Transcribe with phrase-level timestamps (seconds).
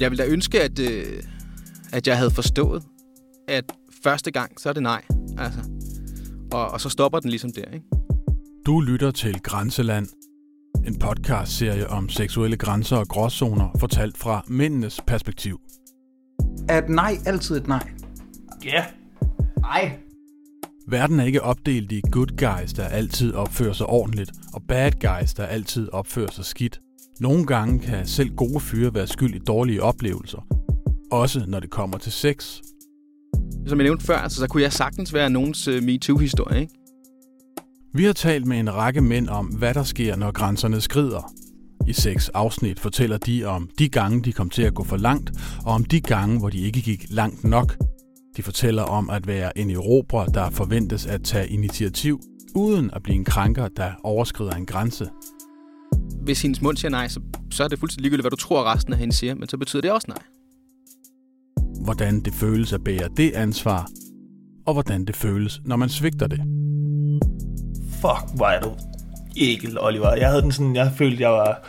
[0.00, 1.22] Jeg ville da ønske, at, øh,
[1.92, 2.82] at jeg havde forstået,
[3.48, 3.64] at
[4.02, 5.02] første gang, så er det nej.
[5.38, 5.60] Altså.
[6.52, 7.86] Og, og så stopper den ligesom der, ikke?
[8.66, 10.08] Du lytter til Grænseland,
[10.86, 15.60] en podcast-serie om seksuelle grænser og gråzoner, fortalt fra mændenes perspektiv.
[16.68, 17.90] Er et nej altid et nej?
[18.64, 18.84] Ja.
[19.60, 19.98] Nej.
[20.88, 25.34] Verden er ikke opdelt i good guys, der altid opfører sig ordentligt, og bad guys,
[25.34, 26.80] der altid opfører sig skidt.
[27.20, 30.46] Nogle gange kan selv gode fyre være skyld i dårlige oplevelser.
[31.10, 32.60] Også når det kommer til sex.
[33.66, 36.72] Som jeg nævnte før, altså, så kunne jeg sagtens være nogens uh, MeToo-historie, ikke?
[37.94, 41.32] Vi har talt med en række mænd om, hvad der sker, når grænserne skrider.
[41.86, 45.30] I seks afsnit fortæller de om de gange, de kom til at gå for langt,
[45.64, 47.76] og om de gange, hvor de ikke gik langt nok.
[48.36, 52.20] De fortæller om at være en erobrer, der forventes at tage initiativ,
[52.54, 55.08] uden at blive en krænker, der overskrider en grænse.
[56.28, 58.92] Hvis hendes mund siger nej, så, så er det fuldstændig ligegyldigt, hvad du tror, resten
[58.92, 60.18] af hende siger, men så betyder det også nej.
[61.84, 63.88] Hvordan det føles at bære det ansvar,
[64.66, 66.38] og hvordan det føles, når man svigter det.
[67.90, 68.70] Fuck, hvor er du
[69.36, 70.14] ækel, Oliver.
[70.14, 71.66] Jeg havde den sådan, jeg følte, jeg var...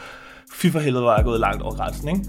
[0.54, 2.26] Fy for helvede, var jeg gået langt over grænsen, ikke?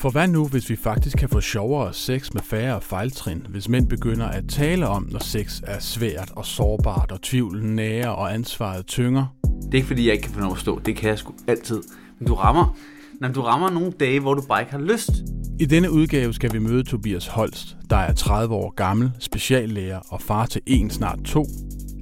[0.00, 3.88] For hvad nu, hvis vi faktisk kan få sjovere sex med færre fejltrin, hvis mænd
[3.88, 8.86] begynder at tale om, når sex er svært og sårbart, og tvivlen nærer og ansvaret
[8.86, 9.35] tynger?
[9.66, 10.78] Det er ikke fordi, jeg ikke kan få noget at stå.
[10.78, 11.82] Det kan jeg sgu altid.
[12.18, 12.76] Men du rammer,
[13.20, 15.10] når du rammer nogle dage, hvor du bare ikke har lyst.
[15.60, 20.22] I denne udgave skal vi møde Tobias Holst, der er 30 år gammel, speciallærer og
[20.22, 21.46] far til en snart to.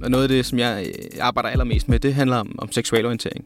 [0.03, 3.45] Og noget af det, som jeg øh, arbejder allermest med, det handler om, om seksualorientering.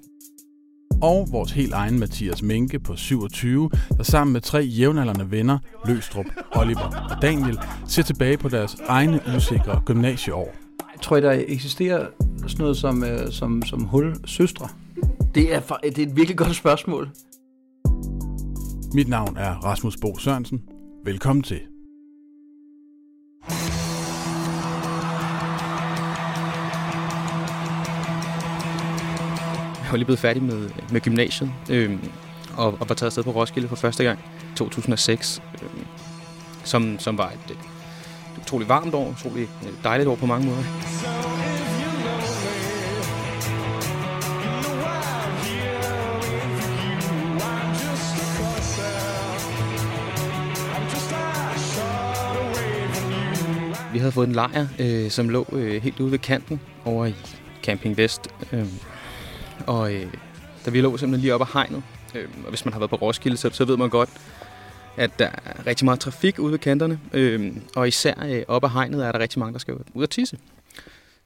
[1.01, 6.25] Og vores helt egen Mathias Minke på 27, der sammen med tre jævnaldrende venner, Løstrup,
[6.51, 10.68] Oliver og Daniel, ser tilbage på deres egne usikre gymnasieår.
[11.02, 12.08] Tror, der eksisterer
[12.47, 14.67] sådan noget som, øh, som, som hul søstre.
[15.36, 17.09] Det er, for, det er et virkelig godt spørgsmål.
[18.94, 20.61] Mit navn er Rasmus Bo Sørensen.
[21.05, 21.59] Velkommen til.
[29.83, 31.99] Jeg var lige blevet færdig med, med gymnasiet, øh,
[32.58, 35.70] og, og var taget afsted på Roskilde for første gang i 2006, øh,
[36.64, 37.58] som, som var et,
[38.49, 39.49] utrolig varmt år, utrolig
[39.83, 40.64] dejligt år på mange måder.
[53.93, 57.15] Vi havde fået en lejr, øh, som lå øh, helt ude ved kanten over i
[57.64, 58.27] Camping Vest.
[58.52, 58.65] Øh,
[59.67, 60.14] og øh,
[60.65, 61.83] da vi lå simpelthen lige op ad hegnet,
[62.15, 64.09] øh, og hvis man har været på Roskilde, så, så ved man godt,
[64.99, 66.99] at der er rigtig meget trafik ude ved kanterne.
[67.14, 70.10] Øh, og især øh, oppe af hegnet er der rigtig mange, der skal ud og
[70.10, 70.37] tisse.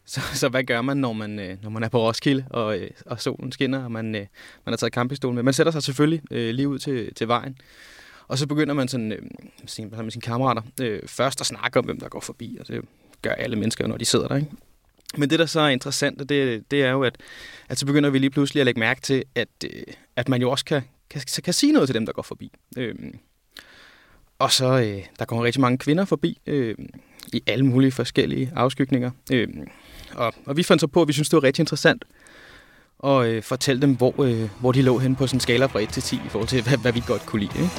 [0.06, 2.90] Så, så hvad gør man, når man, øh, når man er på Roskilde, og, øh,
[3.06, 4.26] og solen skinner, og man, øh,
[4.66, 5.44] man har taget campingstolen med?
[5.44, 7.58] Man sætter sig selvfølgelig øh, lige ud til, til vejen.
[8.28, 9.22] Og så begynder man sådan, øh,
[9.92, 12.58] med sine kammerater øh, først at snakke om, hvem der går forbi.
[12.60, 12.82] Og det
[13.22, 14.36] gør alle mennesker, når de sidder der.
[14.36, 14.50] Ikke?
[15.18, 17.18] Men det, der så er interessant, det, det er jo, at,
[17.70, 19.84] at så begynder vi lige pludselig at lægge mærke til, at, øh,
[20.16, 22.52] at man jo også kan, kan, kan sige noget til dem, der går forbi.
[22.78, 22.96] Øh,
[24.44, 26.76] og så øh, der kommer rigtig mange kvinder forbi øh,
[27.34, 29.12] i alle mulige forskellige afskygninger.
[29.32, 29.48] Øh,
[30.16, 32.06] og, og vi fandt så på, at vi synes, det var rigtig interessant
[33.04, 35.80] at øh, fortælle dem, hvor, øh, hvor de lå hen på sådan en skala fra
[35.80, 37.60] 1 til 10 i forhold til, hvad, hvad vi godt kunne lide.
[37.60, 37.70] Ikke?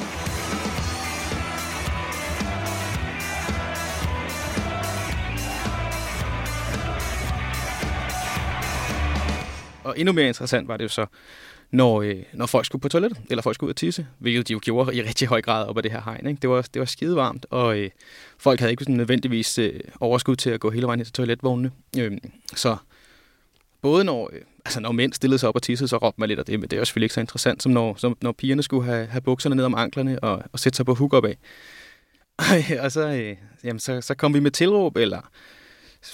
[9.83, 11.05] Og endnu mere interessant var det jo så,
[11.71, 14.53] når, øh, når folk skulle på toilettet, eller folk skulle ud og tisse, hvilket de
[14.53, 16.27] jo gjorde i rigtig høj grad op ad det her hegn.
[16.27, 16.39] Ikke?
[16.41, 17.89] Det, var, det var skide varmt, og øh,
[18.37, 21.71] folk havde ikke sådan nødvendigvis øh, overskud til at gå hele vejen til toiletvognene.
[21.99, 22.17] Øh,
[22.55, 22.77] så
[23.81, 26.39] både når, øh, altså når mænd stillede sig op og tissede, så råbte man lidt
[26.39, 28.63] af det, men det er jo selvfølgelig ikke så interessant, som når, som når pigerne
[28.63, 31.37] skulle have, have bukserne ned om anklerne og, og sætte sig på hook op af.
[32.83, 35.21] og så, øh, jamen, så, så kom vi med tilråb, eller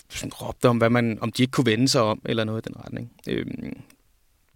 [0.10, 2.70] sådan råbte om, hvad man, om de ikke kunne vende sig om, eller noget i
[2.70, 3.12] den retning.
[3.28, 3.46] Øh,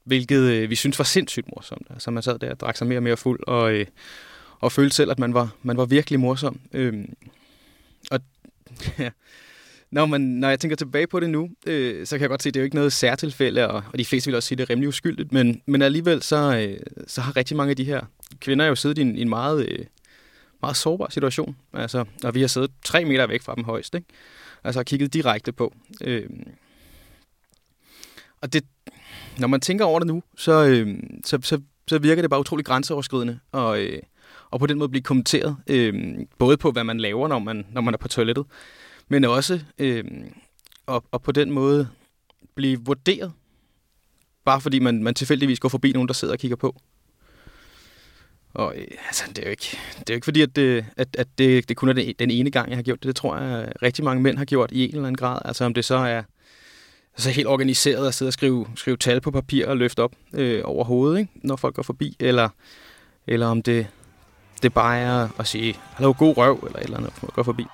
[0.05, 1.87] hvilket øh, vi synes var sindssygt morsomt.
[1.89, 3.85] Altså man sad der og drak sig mere og mere fuld, og, øh,
[4.59, 6.59] og følte selv, at man var, man var virkelig morsom.
[6.73, 7.05] Øh,
[8.11, 8.19] og
[8.99, 9.09] ja,
[9.91, 12.49] når, man, når jeg tænker tilbage på det nu, øh, så kan jeg godt se,
[12.49, 14.57] at det er jo ikke noget særtilfælde, og, og de fleste vil også sige, at
[14.57, 17.83] det er rimelig uskyldigt, men, men alligevel så, øh, så har rigtig mange af de
[17.83, 18.01] her
[18.39, 19.85] kvinder jo siddet i en, i en meget, øh,
[20.61, 21.55] meget sårbar situation.
[21.73, 24.07] Altså, og vi har siddet tre meter væk fra dem højst, ikke?
[24.63, 25.73] Altså har kigget direkte på.
[26.01, 26.29] Øh,
[28.41, 28.63] og det,
[29.39, 32.65] når man tænker over det nu, så, øh, så, så, så virker det bare utrolig
[32.65, 34.01] grænseoverskridende, og, øh,
[34.51, 35.93] og på den måde blive kommenteret, øh,
[36.37, 38.45] både på, hvad man laver, når man, når man er på toilettet,
[39.07, 40.03] men også øh,
[40.85, 41.87] og, og på den måde
[42.55, 43.31] blive vurderet,
[44.45, 46.75] bare fordi man, man tilfældigvis går forbi nogen, der sidder og kigger på.
[48.53, 51.07] Og øh, altså, det er jo ikke, det er jo ikke fordi, at, det, at,
[51.17, 53.07] at det, det kun er den, ene gang, jeg har gjort det.
[53.07, 55.39] Det tror jeg, rigtig mange mænd har gjort i en eller anden grad.
[55.45, 56.23] Altså om det så er
[57.17, 60.61] så helt organiseret at sidde og skrive, skrive tal på papir og løfte op øh,
[60.65, 61.31] over hovedet, ikke?
[61.35, 62.49] når folk går forbi, eller,
[63.27, 63.87] eller om det,
[64.63, 67.43] det bare er at sige, hallo, god røv, eller et eller andet, når folk går
[67.43, 67.65] forbi.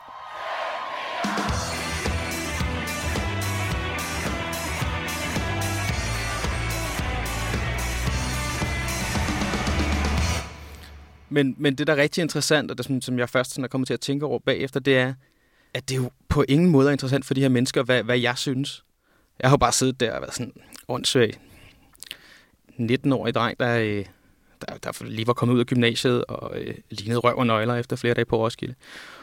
[11.29, 13.67] Men, men det, der er rigtig interessant, og det, som, som jeg først sådan er
[13.67, 15.13] kommet til at tænke over bagefter, det er,
[15.73, 18.37] at det jo på ingen måde er interessant for de her mennesker, hvad, hvad jeg
[18.37, 18.83] synes.
[19.41, 20.53] Jeg har jo bare siddet der og været sådan
[20.87, 21.33] åndssvag
[22.79, 24.05] 19-årig dreng, der, øh,
[24.61, 27.95] der, der lige var kommet ud af gymnasiet og øh, lignede røv og nøgler efter
[27.95, 28.75] flere dage på Roskilde.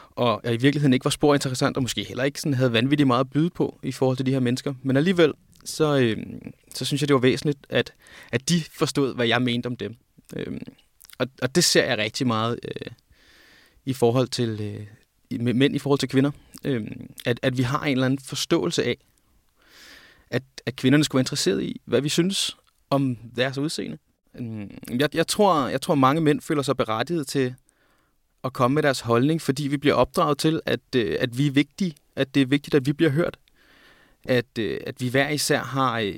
[0.09, 3.07] Og jeg i virkeligheden ikke var spor interessant, og måske heller ikke sådan havde vanvittigt
[3.07, 4.73] meget at byde på i forhold til de her mennesker.
[4.83, 5.33] Men alligevel,
[5.65, 6.17] så, øh,
[6.73, 7.93] så synes jeg, det var væsentligt, at,
[8.31, 9.95] at de forstod, hvad jeg mente om dem.
[10.35, 10.61] Øh,
[11.17, 12.91] og, og det ser jeg rigtig meget øh,
[13.85, 14.61] i forhold til
[15.31, 16.31] øh, mænd i forhold til kvinder.
[16.65, 16.87] Øh,
[17.25, 18.97] at, at vi har en eller anden forståelse af,
[20.31, 22.57] at, at kvinderne skulle være interesseret i, hvad vi synes
[22.89, 23.97] om deres udseende.
[24.39, 27.55] Øhm, jeg, jeg, tror, jeg tror, mange mænd føler sig berettiget til
[28.43, 31.51] at komme med deres holdning, fordi vi bliver opdraget til, at, øh, at vi er
[31.51, 33.37] vigtige, at det er vigtigt, at vi bliver hørt.
[34.25, 36.13] At, øh, at vi hver især har, øh,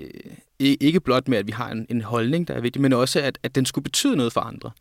[0.60, 3.40] ikke blot med, at vi har en, en holdning, der er vigtig, men også, at,
[3.44, 4.72] at den skulle betyde noget for andre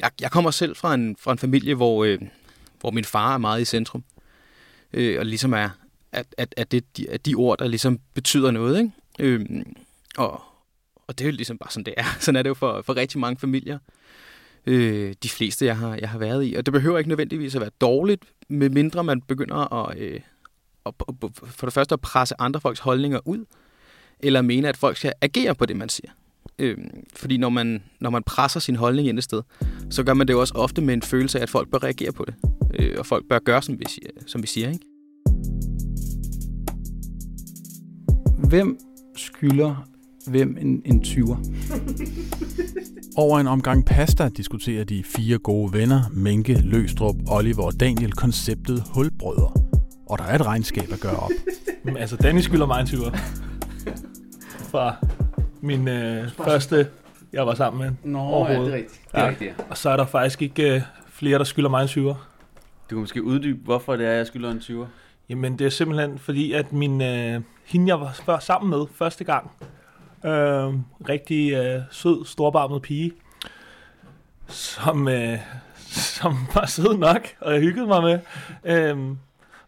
[0.00, 2.18] jeg, jeg kommer selv fra en, fra en familie, hvor, øh,
[2.80, 4.04] hvor min far er meget i centrum.
[4.92, 5.70] Øh, og ligesom er,
[6.12, 8.78] at, at, at det de, at de ord, der ligesom betyder noget.
[8.78, 8.92] Ikke?
[9.18, 9.76] Øhm,
[10.16, 10.42] og,
[11.06, 12.04] og det er jo ligesom bare sådan, det er.
[12.20, 13.78] Sådan er det jo for, for rigtig mange familier.
[14.66, 16.54] Øh, de fleste, jeg har, jeg har været i.
[16.54, 20.20] Og det behøver ikke nødvendigvis at være dårligt, medmindre man begynder at, øh,
[20.86, 20.94] at,
[21.44, 23.44] for det første at presse andre folks holdninger ud,
[24.20, 26.10] eller mene, at folk skal agere på det, man siger.
[26.58, 26.76] Øh,
[27.16, 29.42] fordi når man, når man presser sin holdning ind et sted,
[29.90, 32.12] så gør man det jo også ofte med en følelse af, at folk bør reagere
[32.12, 32.34] på det.
[32.74, 34.68] Øh, og folk bør gøre, som vi, siger, som vi siger.
[34.70, 34.84] Ikke?
[38.48, 38.78] Hvem
[39.16, 39.84] skylder
[40.26, 41.36] hvem en, en 20'er?
[43.22, 48.82] Over en omgang pasta diskuterer de fire gode venner, Menke, Løstrup, Oliver og Daniel, konceptet
[48.94, 49.52] hulbrødre.
[50.10, 51.30] Og der er et regnskab at gøre op.
[51.84, 53.18] Men, altså, Danny skylder mig en 20'er.
[54.70, 54.96] Fra
[55.60, 56.88] min øh, første,
[57.32, 58.12] jeg var sammen med.
[58.12, 59.00] Nå, ja, det er rigtigt.
[59.04, 59.28] Det er ja.
[59.28, 59.64] rigtigt ja.
[59.70, 62.14] Og så er der faktisk ikke øh, flere, der skylder mig en 20'er.
[62.90, 64.86] Du kan måske uddybe, hvorfor det er, jeg skylder en 20'er.
[65.28, 69.24] Jamen, det er simpelthen fordi, at min, øh, hende, jeg var før sammen med første
[69.24, 69.50] gang,
[70.24, 70.74] øh,
[71.08, 73.12] rigtig øh, sød, storbarmet pige,
[74.46, 75.38] som, øh,
[75.86, 78.18] som var sød nok, og jeg hyggede mig med,
[78.64, 79.16] øh,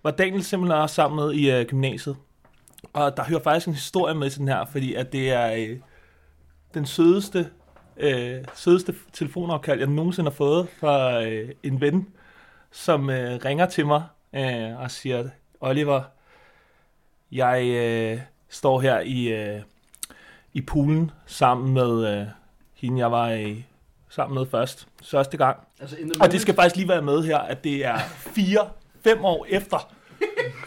[0.03, 2.17] var Daniel simpelthen også sammen med i øh, gymnasiet.
[2.93, 5.79] Og der hører faktisk en historie med sådan her, fordi at det er øh,
[6.75, 7.51] den sødeste,
[7.97, 12.09] øh, sødeste telefonopkald, jeg nogensinde har fået fra øh, en ven,
[12.71, 14.03] som øh, ringer til mig
[14.35, 15.29] øh, og siger,
[15.61, 16.03] Oliver,
[17.33, 19.63] jeg øh, står her i, øh,
[20.53, 22.27] i poolen sammen med øh,
[22.75, 23.65] hende, jeg var i,
[24.09, 25.59] sammen med først, første gang.
[25.81, 27.99] Altså og det skal faktisk lige være med her, at det er
[28.35, 28.69] fire,
[29.05, 29.93] fem år efter,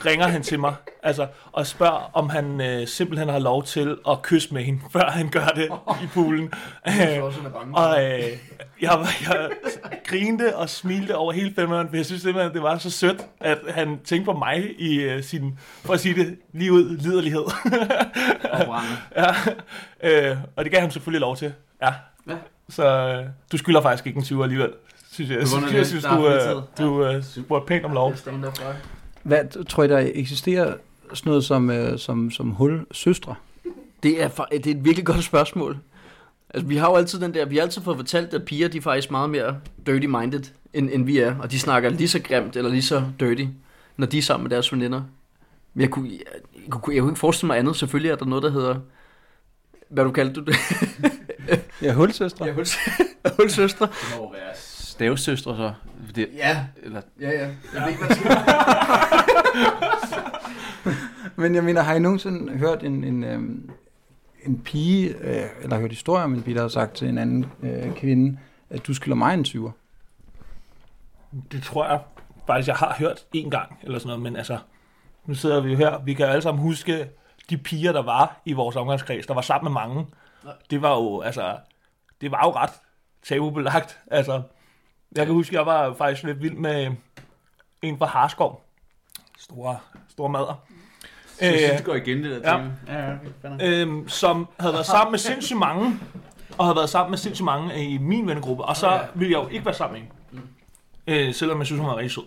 [0.06, 4.22] ringer han til mig altså, og spørger, om han øh, simpelthen har lov til at
[4.22, 5.70] kysse med hende, før han gør det
[6.04, 6.54] i poolen.
[6.88, 7.24] Øh,
[7.74, 8.24] og øh,
[8.82, 9.50] jeg, jeg
[10.06, 13.26] grinte og smilte over hele femmeren, for jeg synes simpelthen, at det var så sødt,
[13.40, 17.44] at han tænkte på mig i øh, sin, for at sige det lige ud, liderlighed.
[19.18, 19.34] ja,
[20.04, 21.54] øh, og det gav han selvfølgelig lov til.
[21.82, 21.94] Ja.
[22.28, 22.36] ja.
[22.70, 24.72] Så øh, du skylder faktisk ikke en 20 alligevel,
[25.12, 25.40] synes jeg.
[25.40, 28.14] Jeg synes, jeg synes du, øh, du øh, spurgte pænt om lov.
[29.24, 30.76] Hvad tror I, der eksisterer
[31.14, 33.36] sådan noget som, øh, som, som hul søstre?
[34.04, 35.78] Det er, det er et virkelig godt spørgsmål.
[36.50, 38.78] Altså, vi har jo altid den der, vi har altid fået fortalt, at piger, de
[38.78, 41.36] er faktisk meget mere dirty-minded, end, end vi er.
[41.40, 43.46] Og de snakker lige så grimt, eller lige så dirty,
[43.98, 45.02] når de er sammen med deres veninder.
[45.74, 46.20] Men jeg kunne, jeg,
[46.56, 47.76] jeg, kunne, jeg kunne ikke forestille mig andet.
[47.76, 48.76] Selvfølgelig er der noget, der hedder...
[49.90, 50.56] Hvad du kaldte du det?
[51.82, 52.46] ja, hulsøstre.
[52.46, 52.54] Ja,
[53.38, 53.86] hulsøstre.
[53.86, 54.54] Det må være
[54.94, 55.74] stavsøstre så.
[56.16, 56.66] Det, ja.
[56.84, 57.02] Eller...
[57.20, 57.38] ja, ja.
[57.38, 57.82] Jeg ja.
[57.82, 58.16] ved ikke, hvad
[61.42, 63.70] Men jeg mener, har I nogensinde hørt en, en, øhm,
[64.46, 67.46] en pige, øh, eller hørt historier om en pige, der har sagt til en anden
[67.64, 69.72] øh, kvinde, at du skylder mig en 20'er?
[71.52, 72.00] Det tror jeg
[72.48, 74.58] faktisk, jeg har hørt en gang, eller sådan noget, men altså,
[75.26, 77.10] nu sidder vi jo her, vi kan alle sammen huske
[77.50, 80.06] de piger, der var i vores omgangskreds, der var sammen med mange.
[80.70, 81.58] Det var jo, altså,
[82.22, 82.72] det var jo ret
[83.24, 84.00] tabubelagt.
[84.12, 84.42] Altså,
[85.16, 86.92] jeg kan huske, jeg var faktisk lidt vild med
[87.82, 88.64] en fra Harskov.
[89.40, 89.78] Store,
[90.10, 90.64] store mader.
[91.40, 92.52] Så øh, det går igen, det der
[92.88, 93.00] ja.
[93.00, 93.10] Ja,
[93.44, 96.00] ja, øhm, som havde været sammen med sindssygt mange.
[96.58, 99.00] og havde været sammen med sindssygt mange i min vennegruppe, og så Ja.
[99.14, 100.02] ville jeg jo ikke være sammen med
[101.12, 101.28] hende.
[101.28, 102.24] Øh, selvom jeg synes, hun var rigtig sød.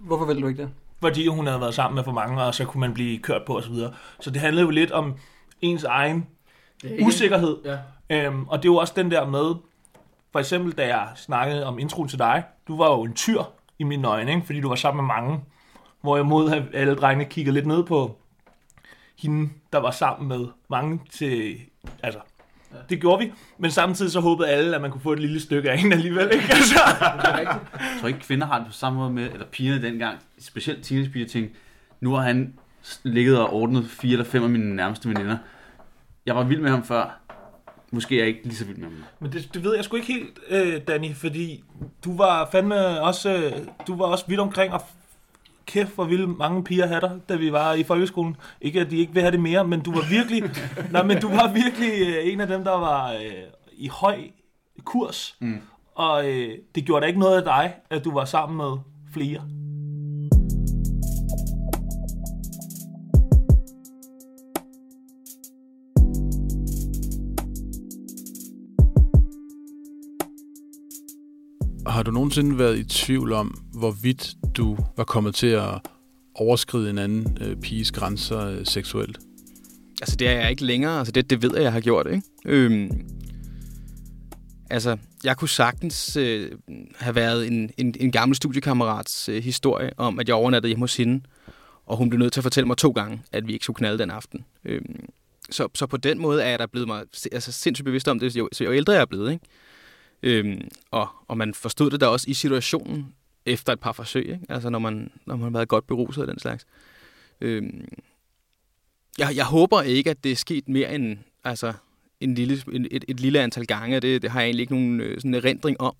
[0.00, 0.70] Hvorfor vil du ikke det?
[1.00, 3.56] Fordi hun havde været sammen med for mange, og så kunne man blive kørt på
[3.56, 3.64] osv.
[3.66, 3.92] Så, videre.
[4.20, 5.14] så det handlede jo lidt om
[5.60, 6.26] ens egen
[6.84, 7.56] er usikkerhed.
[7.64, 7.78] Ja.
[8.10, 9.54] Øhm, og det er jo også den der med,
[10.34, 13.42] for eksempel da jeg snakkede om introen til dig, du var jo en tyr
[13.78, 14.46] i mine øjne, ikke?
[14.46, 15.40] fordi du var sammen med mange.
[16.00, 18.18] Hvorimod at alle drengene kiggede lidt ned på
[19.18, 21.56] hende, der var sammen med mange til...
[22.02, 22.18] Altså,
[22.88, 25.70] det gjorde vi, men samtidig så håbede alle, at man kunne få et lille stykke
[25.70, 26.46] af hende alligevel, ikke?
[26.50, 26.80] Altså.
[27.38, 27.58] Jeg
[28.00, 31.58] tror ikke, kvinder har det på samme måde med, eller pigerne dengang, specielt teenagepiger tænkte,
[32.00, 32.54] nu har han
[33.02, 35.36] ligget og ordnet fire eller fem af mine nærmeste veninder.
[36.26, 37.23] Jeg var vild med ham før.
[37.94, 38.96] Måske er jeg ikke lige så vild med ham.
[39.20, 41.64] Men det, det ved jeg sgu ikke helt, øh, Danny, fordi
[42.04, 43.52] du var fandme også, øh,
[43.86, 44.82] du var også vidt omkring, og
[45.66, 48.36] kæft, hvor ville mange piger have dig, da vi var i folkeskolen.
[48.60, 50.42] Ikke at de ikke vil have det mere, men du var virkelig,
[50.92, 53.32] nej, men du var virkelig øh, en af dem, der var øh,
[53.72, 54.18] i høj
[54.84, 55.36] kurs.
[55.40, 55.60] Mm.
[55.94, 58.78] Og øh, det gjorde da ikke noget af dig, at du var sammen med
[59.12, 59.42] flere.
[72.04, 75.80] Du nogensinde været i tvivl om, hvorvidt du var kommet til at
[76.34, 79.18] overskride en anden øh, piges grænser øh, seksuelt?
[80.00, 80.98] Altså, det er jeg ikke længere.
[80.98, 82.22] Altså, det, det ved jeg, jeg har gjort, ikke?
[82.46, 83.06] Øhm,
[84.70, 86.50] altså, jeg kunne sagtens øh,
[86.96, 90.96] have været en, en, en gammel studiekammerats øh, historie om, at jeg overnattede hjemme hos
[90.96, 91.20] hende,
[91.86, 93.98] og hun blev nødt til at fortælle mig to gange, at vi ikke skulle knalde
[93.98, 94.44] den aften.
[94.64, 95.04] Øhm,
[95.50, 98.36] så, så på den måde er jeg der blevet mig altså, sindssygt bevidst om det,
[98.36, 99.44] jo, så jo ældre jeg er blevet, ikke?
[100.22, 103.14] Øhm, og, og man forstod det da også i situationen
[103.46, 104.46] efter et par forsøg, ikke?
[104.48, 106.66] Altså, når man, når man har været godt beruset af den slags.
[107.40, 107.88] Øhm,
[109.18, 111.72] jeg, jeg håber ikke, at det er sket mere end altså,
[112.20, 114.00] en lille, en, et, et lille antal gange.
[114.00, 115.94] Det, det har jeg egentlig ikke nogen sådan sådan erindring om.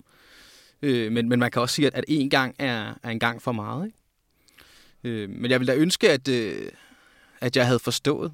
[0.81, 3.41] Øh, men, men man kan også sige, at, at én gang er, er en gang
[3.41, 3.85] for meget.
[3.85, 3.97] Ikke?
[5.03, 6.71] Øh, men jeg ville da ønske, at, øh,
[7.41, 8.33] at jeg havde forstået,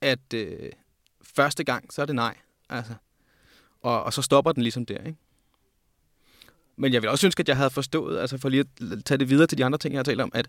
[0.00, 0.70] at øh,
[1.22, 2.36] første gang, så er det nej.
[2.68, 2.94] Altså.
[3.82, 4.98] Og, og så stopper den ligesom der.
[4.98, 5.18] Ikke?
[6.76, 9.30] Men jeg vil også ønske, at jeg havde forstået, altså for lige at tage det
[9.30, 10.48] videre til de andre ting, jeg har talt om, at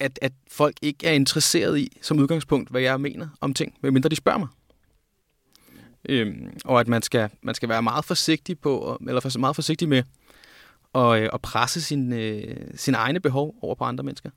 [0.00, 4.08] at, at folk ikke er interesseret i, som udgangspunkt, hvad jeg mener om ting, medmindre
[4.08, 4.48] de spørger mig.
[6.08, 9.88] Øhm, og at man skal, man skal være meget forsigtig på, eller for, meget forsigtig
[9.88, 10.02] med
[10.94, 14.30] at, øh, at presse sin, øh, sine egne behov over på andre mennesker.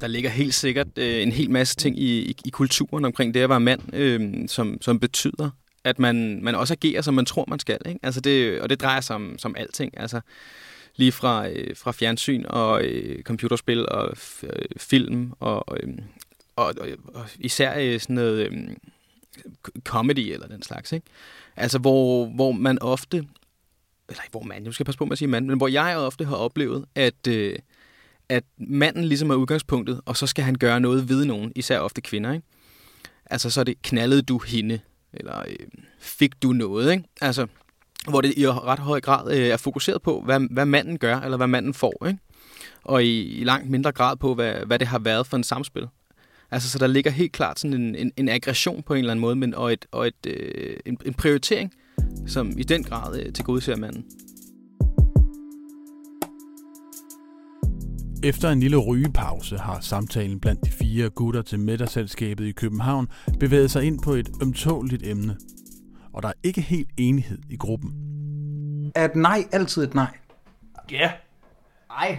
[0.00, 3.40] Der ligger helt sikkert øh, en hel masse ting i, i, i kulturen omkring det
[3.40, 5.50] at være mand, øh, som, som betyder,
[5.84, 7.78] at man, man også agerer, som man tror, man skal.
[7.86, 8.00] Ikke?
[8.02, 10.00] Altså det, og det drejer sig om, som alting.
[10.00, 10.20] Altså,
[10.96, 15.94] lige fra, øh, fra fjernsyn og øh, computerspil og f- øh, film og, og, øh,
[16.56, 18.52] og, og, og især øh, sådan noget øh,
[19.84, 20.92] comedy eller den slags.
[20.92, 21.06] Ikke?
[21.56, 23.16] Altså hvor, hvor man ofte,
[24.08, 25.96] eller hvor man, nu skal jeg passe på med at sige mand, men hvor jeg
[25.96, 27.58] ofte har oplevet, at, øh,
[28.28, 32.00] at manden ligesom er udgangspunktet, og så skal han gøre noget ved nogen, især ofte
[32.00, 32.32] kvinder.
[32.32, 32.46] Ikke?
[33.26, 34.80] Altså så er det, knaldede du hende,
[35.14, 35.66] eller øh,
[35.98, 37.04] fik du noget, ikke?
[37.20, 37.46] Altså,
[38.08, 41.36] hvor det i ret høj grad øh, er fokuseret på, hvad, hvad manden gør, eller
[41.36, 42.18] hvad manden får, ikke?
[42.84, 45.88] Og i, i langt mindre grad på, hvad, hvad det har været for en samspil.
[46.50, 49.20] Altså, så der ligger helt klart sådan en, en, en aggression på en eller anden
[49.20, 51.72] måde, men, og, et, og et, øh, en, en prioritering,
[52.26, 54.04] som i den grad øh, tilgodeser manden.
[58.24, 63.08] Efter en lille rygepause har samtalen blandt de fire gutter til middagsselskabet i København
[63.40, 65.36] bevæget sig ind på et ømtåligt emne.
[66.12, 67.92] Og der er ikke helt enighed i gruppen.
[68.94, 70.16] Er et nej altid et nej?
[70.90, 71.12] Ja,
[71.90, 72.10] Ej,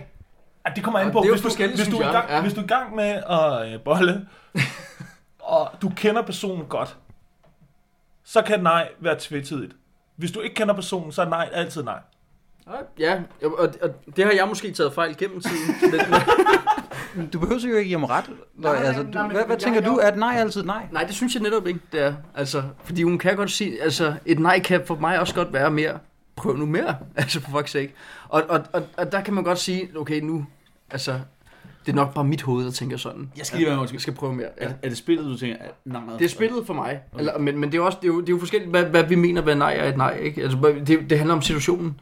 [0.66, 0.76] yeah.
[0.76, 2.42] det kommer an på, hvis, du, hvis, du er i gang, Ja.
[2.42, 4.28] hvis du er i gang med at øh, bolle,
[5.40, 6.98] og du kender personen godt,
[8.24, 9.76] så kan nej være tvetydigt.
[10.16, 12.00] Hvis du ikke kender personen, så er nej altid nej.
[13.00, 15.76] Ja, og, og det har jeg måske taget fejl gennem tiden.
[17.16, 18.30] Men, Du behøver jo ikke give mig ret.
[18.56, 19.96] Nej, nej, altså, nej, du, men hvad, hvad jeg- tænker jeg- du?
[19.98, 20.86] Er et nej altid nej?
[20.92, 22.14] nej, det synes jeg netop ikke, det er.
[22.36, 25.72] Altså, fordi hun kan godt sige, altså, et nej kan for mig også godt være
[25.72, 26.00] mere,
[26.36, 27.94] prøv nu mere, altså for fuck's sake.
[28.30, 30.46] Og, og, og, og der kan man godt sige, okay, nu,
[30.92, 31.20] altså,
[31.86, 33.32] det er nok bare mit hoved, der tænker sådan.
[33.38, 34.00] Jeg skal lige være Jeg undskyld.
[34.00, 34.48] skal prøve mere.
[34.62, 34.66] Ja.
[34.66, 35.58] Er, er det spillet, du tænker?
[35.86, 36.18] Nej, nej.
[36.18, 37.00] Det er spillet for mig.
[37.12, 37.20] Okay.
[37.20, 39.04] Eller, men, men det er også det er jo, det er jo forskelligt, hvad, hvad
[39.04, 40.18] vi mener, hvad nej er et nej.
[40.22, 40.42] Ikke?
[40.44, 42.00] Altså, det, det handler om situationen.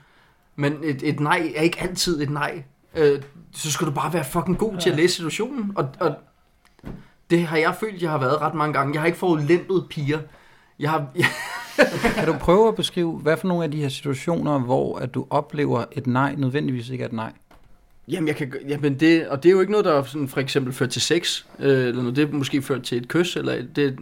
[0.62, 2.64] Men et, et nej er ikke altid et nej.
[2.96, 3.22] Øh,
[3.54, 5.72] så skal du bare være fucking god til at læse situationen.
[5.76, 6.16] Og, og
[7.30, 8.94] det har jeg følt, jeg har været ret mange gange.
[8.94, 10.20] Jeg har ikke fået lempet piger.
[10.80, 11.26] Jeg har, jeg,
[12.16, 15.28] Kan du prøve at beskrive, hvad for nogle af de her situationer, hvor at du
[15.30, 17.34] oplever et nej, nødvendigvis ikke er et nej?
[18.08, 20.74] jamen, jeg kan, jamen det, og det er jo ikke noget, der sådan for eksempel
[20.74, 21.46] fører til sex.
[21.60, 23.36] Øh, eller noget, det er måske ført til et kys.
[23.36, 24.00] Eller det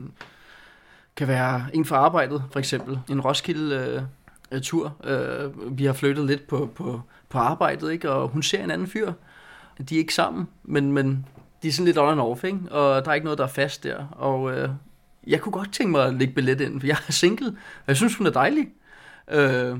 [1.15, 2.99] kan være en fra arbejdet, for eksempel.
[3.09, 4.07] En Roskilde-tur.
[4.51, 4.61] Øh,
[5.03, 8.11] øh, vi har flyttet lidt på, på, på arbejdet, ikke?
[8.11, 9.13] og hun ser en anden fyr.
[9.89, 11.25] De er ikke sammen, men, men
[11.63, 12.59] de er sådan lidt on and off, ikke?
[12.71, 14.05] og der er ikke noget, der er fast der.
[14.11, 14.69] Og øh,
[15.27, 17.95] jeg kunne godt tænke mig at lægge billet ind, for jeg er single, og jeg
[17.95, 18.67] synes, hun er dejlig.
[19.27, 19.77] Øh,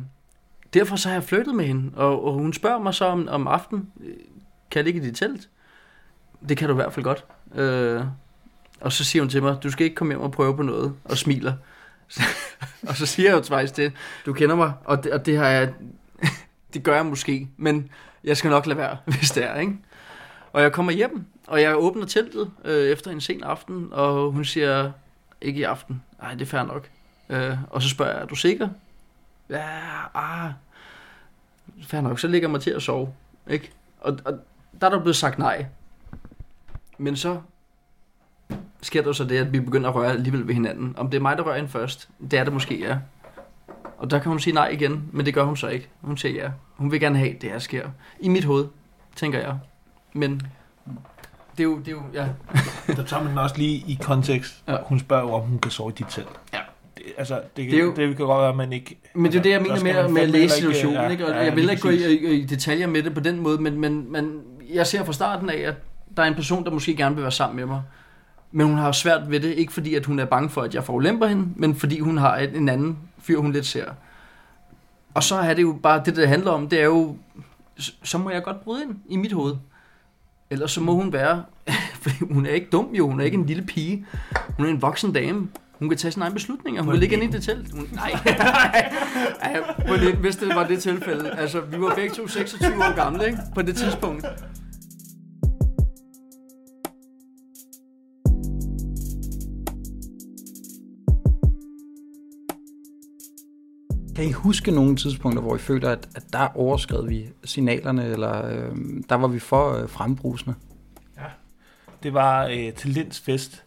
[0.74, 3.48] derfor så har jeg flyttet med hende, og, og hun spørger mig så om, om
[3.48, 4.14] aftenen, øh,
[4.72, 5.50] kan jeg ligge i dit telt?
[6.50, 7.26] Det kan du i hvert fald godt.
[7.56, 8.04] Øh,
[8.82, 10.94] og så siger hun til mig, du skal ikke komme hjem og prøve på noget,
[11.04, 11.54] og smiler.
[12.90, 13.94] og så siger jeg jo faktisk det,
[14.26, 15.74] du kender mig, og det, og det har jeg,
[16.74, 17.90] det gør jeg måske, men
[18.24, 19.78] jeg skal nok lade være, hvis det er, ikke?
[20.54, 24.46] Og jeg kommer hjem, og jeg åbner teltet øh, efter en sen aften, og hun
[24.46, 24.92] siger,
[25.42, 26.02] ikke i aften.
[26.22, 26.90] Nej, det er fair nok.
[27.30, 28.70] Øh, og så spørger jeg, er du sikker?
[29.50, 29.66] Ja,
[30.14, 30.52] ah,
[31.88, 32.20] fair nok.
[32.20, 33.14] Så ligger jeg mig til at sove,
[33.50, 33.72] ikke?
[34.02, 34.34] Og, og
[34.82, 35.66] der er der blevet sagt nej.
[36.98, 37.42] Men så
[38.82, 40.94] sker der så det, at vi begynder at røre alligevel ved hinanden.
[40.98, 42.98] Om det er mig, der rører ind først, det er det måske, ja.
[43.98, 45.88] Og der kan hun sige nej igen, men det gør hun så ikke.
[46.02, 46.50] Hun siger ja.
[46.78, 47.88] Hun vil gerne have, at det her sker.
[48.20, 48.66] I mit hoved,
[49.16, 49.56] tænker jeg.
[50.14, 50.32] Men
[51.58, 52.28] det er jo, det er jo ja.
[52.96, 54.64] Der tager man den også lige i kontekst.
[54.68, 54.76] Ja.
[54.86, 56.28] Hun spørger jo, om hun kan sove i dit telt.
[56.54, 56.60] Ja.
[56.98, 59.00] Det, altså, det, Det det, er jo- jo, det kan godt være, at man ikke...
[59.16, 60.94] Men det er det, jeg altså, mener med, med at læse situationen.
[61.02, 61.26] ja, ikke?
[61.26, 62.06] Og ja, jeg vil ikke gå præcis.
[62.06, 64.42] i, i, i detaljer med det på den måde, men, men, men
[64.74, 65.76] jeg ser fra starten af, at
[66.18, 67.82] der er en person, der måske gerne vil være sammen med mig.
[68.52, 70.76] Men hun har jo svært ved det, ikke fordi at hun er bange for, at
[70.76, 73.86] jeg forulemper hende, men fordi hun har en anden fyr, hun lidt ser.
[75.14, 77.18] Og så er det jo bare det, det handler om, det er jo,
[78.04, 79.56] så må jeg godt bryde ind i mit hoved.
[80.50, 81.44] Ellers så må hun være,
[82.02, 84.06] fordi hun er ikke dum jo, hun er ikke en lille pige.
[84.58, 85.50] Hun er en voksen dame.
[85.80, 86.82] Hun kan tage sine egne beslutninger.
[86.82, 87.72] Hun På vil ligge inde i det telt.
[87.72, 88.92] Hun, nej, nej,
[89.88, 91.32] nej, det, hvis det var det tilfælde.
[91.32, 93.38] Altså, vi var begge to 26 år gamle, ikke?
[93.56, 94.26] På det tidspunkt.
[104.20, 108.46] Kan I huske nogle tidspunkter, hvor I føler, at, at der overskred vi signalerne, eller
[108.46, 108.76] øh,
[109.10, 110.56] der var vi for øh, frembrusende?
[112.04, 113.64] Det var øh, talentsfest,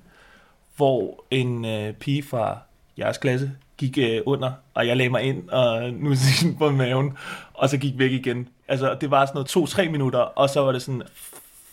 [0.76, 2.58] hvor en øh, pige fra
[2.98, 7.12] jeres klasse gik øh, under, og jeg lagde mig ind og nu sådan på maven,
[7.54, 8.48] og så gik væk igen.
[8.68, 11.02] Altså, det var sådan noget to-tre minutter, og så var det sådan,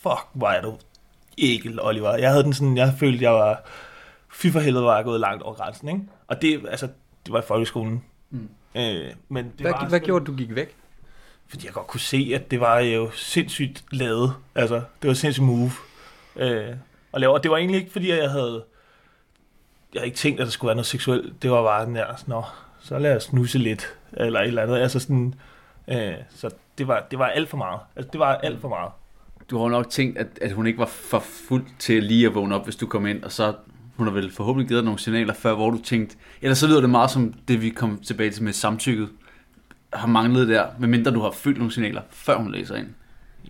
[0.02, 0.74] fuck, hvor er du
[1.38, 2.16] ækel, Oliver.
[2.16, 3.62] Jeg havde den sådan, jeg følte, jeg var,
[4.32, 6.00] fy for helvede, var jeg gået langt over grænsen, ikke?
[6.28, 6.88] Og det, altså,
[7.26, 8.04] det var i folkeskolen.
[8.30, 8.48] Mm.
[8.74, 10.76] Øh, men det Hvad, var hvad gjorde du gik væk?
[11.50, 14.34] fordi jeg godt kunne se, at det var jo sindssygt lavet.
[14.54, 15.70] Altså, det var sindssygt move
[16.36, 16.68] øh,
[17.14, 17.32] at lave.
[17.32, 18.64] Og det var egentlig ikke, fordi jeg havde...
[19.94, 21.42] Jeg havde ikke tænkt, at der skulle være noget seksuelt.
[21.42, 22.42] Det var bare den der, Nå,
[22.80, 24.78] så lad os snuse lidt, eller et eller andet.
[24.78, 25.34] Altså sådan,
[25.88, 27.80] øh, så det var, det var alt for meget.
[27.96, 28.92] Altså, det var alt for meget.
[29.50, 32.34] Du har jo nok tænkt, at, at hun ikke var for fuld til lige at
[32.34, 33.54] vågne op, hvis du kom ind, og så
[34.00, 36.80] hun har vel forhåbentlig givet dig nogle signaler før, hvor du tænkte, ellers så lyder
[36.80, 39.08] det meget som det, vi kom tilbage til med samtykket,
[39.92, 42.88] har manglet der, medmindre du har følt nogle signaler, før hun læser ind.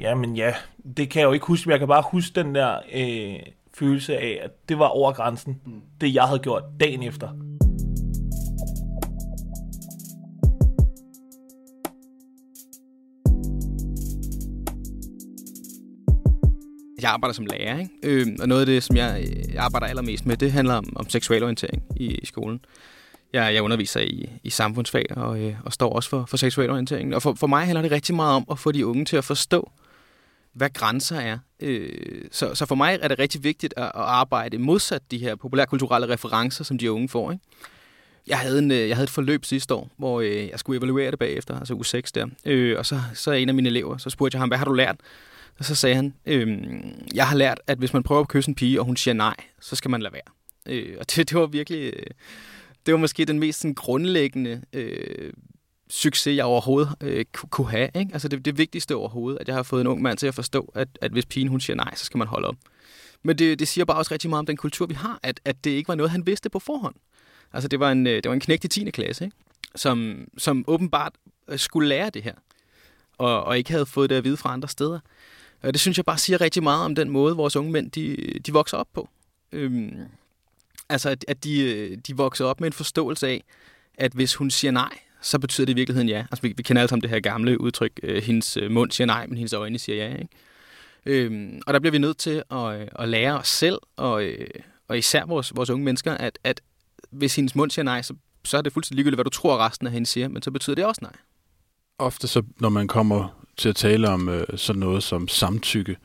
[0.01, 0.55] Ja, men ja,
[0.97, 3.41] det kan jeg jo ikke huske, men jeg kan bare huske den der øh,
[3.75, 5.61] følelse af, at det var over grænsen.
[5.67, 5.73] Mm.
[6.01, 7.29] Det, jeg havde gjort dagen efter.
[17.03, 17.91] Jeg arbejder som lærer, ikke?
[18.03, 21.09] Øh, og noget af det, som jeg, jeg arbejder allermest med, det handler om, om
[21.09, 22.61] seksualorientering i, i skolen.
[23.33, 27.15] Jeg, jeg underviser i, i samfundsfag og, øh, og står også for, for seksualorientering.
[27.15, 29.25] Og for, for mig handler det rigtig meget om at få de unge til at
[29.25, 29.71] forstå,
[30.53, 31.39] hvad grænser er.
[31.61, 35.37] Øh, så, så for mig er det rigtig vigtigt at, at arbejde modsat de her
[35.37, 37.33] populærkulturelle referencer, som de unge får.
[37.33, 37.45] Ikke?
[38.27, 41.11] Jeg, havde en, øh, jeg havde et forløb sidste år, hvor øh, jeg skulle evaluere
[41.11, 42.27] det bagefter, altså u 6 der.
[42.47, 44.73] Øh, og så, så en af mine elever, så spurgte jeg ham, hvad har du
[44.73, 44.97] lært?
[45.61, 48.55] Og så sagde han, øhm, jeg har lært, at hvis man prøver at kysse en
[48.55, 50.23] pige, og hun siger nej, så skal man lade være.
[50.67, 52.07] Øh, og det, det var virkelig, øh,
[52.87, 55.33] det var måske den mest sådan, grundlæggende øh,
[55.91, 57.89] succes, jeg overhovedet øh, kunne have.
[57.95, 58.11] Ikke?
[58.13, 60.73] Altså det, det vigtigste overhovedet, at jeg har fået en ung mand til at forstå,
[60.75, 62.57] at, at hvis pigen hun siger nej, så skal man holde op.
[63.23, 65.65] Men det, det siger bare også rigtig meget om den kultur, vi har, at, at
[65.65, 66.95] det ikke var noget, han vidste på forhånd.
[67.53, 68.91] Altså det var en, øh, det var en knægt i 10.
[68.91, 69.37] klasse, ikke?
[69.77, 71.13] Som, som åbenbart
[71.49, 72.35] øh, skulle lære det her,
[73.19, 75.01] og, og ikke havde fået det at vide fra andre steder.
[75.65, 78.17] Øh, det synes jeg bare siger rigtig meget om den måde, vores unge mænd, de,
[78.47, 79.09] de vokser op på.
[79.53, 79.97] Øhm,
[80.89, 83.45] altså, at, at de, øh, de vokser op med en forståelse af,
[83.95, 86.27] at hvis hun siger nej, så betyder det i virkeligheden ja.
[86.31, 89.07] Altså, vi, vi kender alle sammen det her gamle udtryk, øh, hendes øh, mund siger
[89.07, 90.17] nej, men hendes øjne siger ja.
[90.17, 90.29] Ikke?
[91.07, 94.25] Øhm, og der bliver vi nødt til at, at lære os selv, og,
[94.89, 96.61] og især vores, vores unge mennesker, at, at
[97.11, 99.87] hvis hendes mund siger nej, så, så er det fuldstændig ligegyldigt, hvad du tror resten
[99.87, 101.17] af hende siger, men så betyder det også nej.
[101.99, 105.97] Ofte så, når man kommer til at tale om øh, sådan noget som samtykke,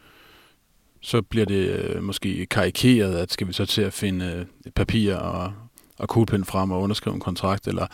[1.01, 5.15] så bliver det øh, måske karikeret, at skal vi så til at finde øh, papir
[5.15, 5.53] og
[5.97, 7.67] og kuglepind frem og underskrive en kontrakt.
[7.67, 7.87] Eller,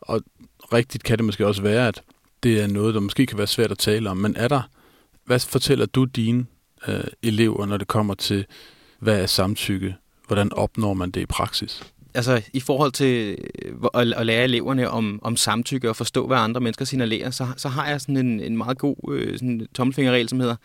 [0.00, 0.22] og
[0.72, 2.02] rigtigt kan det måske også være, at
[2.42, 4.16] det er noget, der måske kan være svært at tale om.
[4.16, 4.62] Men er der,
[5.24, 6.46] hvad fortæller du dine
[6.88, 8.46] øh, elever, når det kommer til,
[8.98, 9.94] hvad er samtykke?
[10.26, 11.92] Hvordan opnår man det i praksis?
[12.14, 16.36] Altså i forhold til øh, at, at lære eleverne om, om samtykke og forstå, hvad
[16.36, 20.28] andre mennesker signalerer, så, så har jeg sådan en, en meget god øh, sådan tommelfingerregel,
[20.28, 20.56] som hedder,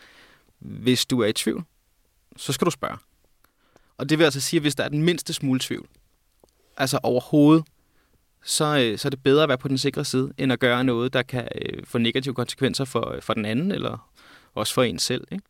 [0.58, 1.64] hvis du er i tvivl,
[2.36, 2.96] så skal du spørge.
[3.98, 5.86] Og det vil altså sige, at hvis der er den mindste smule tvivl,
[6.76, 7.64] altså overhovedet,
[8.44, 10.84] så, øh, så er det bedre at være på den sikre side, end at gøre
[10.84, 14.10] noget, der kan øh, få negative konsekvenser for, øh, for den anden, eller
[14.54, 15.24] også for en selv.
[15.32, 15.44] Ikke?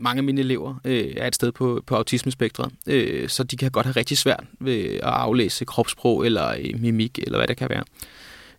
[0.00, 3.70] Mange af mine elever øh, er et sted på, på autismespektret, øh, så de kan
[3.70, 7.68] godt have rigtig svært ved at aflæse kropssprog eller øh, mimik, eller hvad det kan
[7.70, 7.84] være.